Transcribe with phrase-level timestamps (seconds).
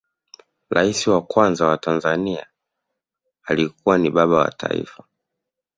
[0.71, 2.47] rais wa kwanza wa tanzania
[3.43, 5.03] alikuwa ni baba wa taifa